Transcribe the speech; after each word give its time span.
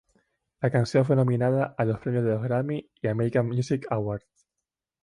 La 0.61 0.71
canción 0.71 1.05
fue 1.05 1.15
nominada 1.15 1.75
a 1.77 1.85
los 1.85 1.99
premios 1.99 2.23
de 2.23 2.31
los 2.31 2.41
Grammy 2.41 2.89
y 3.03 3.07
American 3.07 3.47
Music 3.49 3.85
Awards. 3.91 4.47